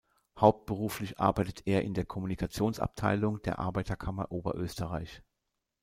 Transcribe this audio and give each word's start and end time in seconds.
Hauptberuflich 0.35 1.19
arbeitet 1.19 1.67
er 1.67 1.83
in 1.83 1.93
der 1.93 2.07
Kommunikationsabteilung 2.07 3.39
der 3.43 3.59
Arbeiterkammer 3.59 4.31
Oberösterreich. 4.31 5.21